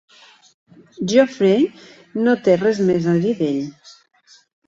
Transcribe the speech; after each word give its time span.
Geoffrey 1.11 1.67
no 2.27 2.35
té 2.47 2.55
res 2.63 2.81
més 2.89 3.07
a 3.13 3.15
dir 3.27 3.37
d'ell. 3.43 3.63